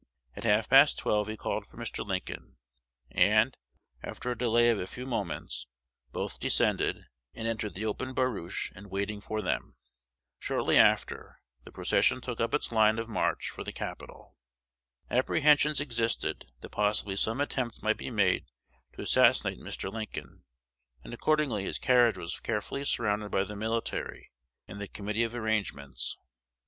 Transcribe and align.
At 0.35 0.45
half 0.45 0.67
past 0.67 0.97
twelve 0.97 1.27
he 1.27 1.37
called 1.37 1.67
for 1.67 1.77
Mr. 1.77 2.03
Lincoln; 2.03 2.57
and, 3.11 3.55
after 4.01 4.31
a 4.31 4.35
delay 4.35 4.71
of 4.71 4.79
a 4.79 4.87
few 4.87 5.05
moments, 5.05 5.67
both 6.11 6.39
descended, 6.39 7.05
and 7.35 7.47
entered 7.47 7.75
the 7.75 7.85
open 7.85 8.15
barouche 8.15 8.71
in 8.71 8.89
waiting 8.89 9.21
for 9.21 9.43
them. 9.43 9.75
Shortly 10.39 10.75
after, 10.79 11.39
the 11.65 11.71
procession 11.71 12.19
took 12.19 12.39
up 12.41 12.55
its 12.55 12.71
line 12.71 12.97
of 12.97 13.07
march 13.07 13.51
for 13.51 13.63
the 13.63 13.71
Capitol. 13.71 14.35
Apprehensions 15.11 15.79
existed, 15.79 16.45
that 16.61 16.69
possibly 16.71 17.15
some 17.15 17.39
attempt 17.39 17.83
might 17.83 17.97
be 17.97 18.09
made 18.09 18.45
to 18.93 19.03
assassinate 19.03 19.59
Mr. 19.59 19.93
Lincoln; 19.93 20.45
and 21.03 21.13
accordingly 21.13 21.65
his 21.65 21.77
carriage 21.77 22.17
was 22.17 22.39
carefully 22.39 22.83
surrounded 22.85 23.29
by 23.31 23.43
the 23.43 23.55
military 23.55 24.31
and 24.67 24.81
the 24.81 24.87
Committee 24.87 25.23
of 25.25 25.35
Arrangements. 25.35 26.17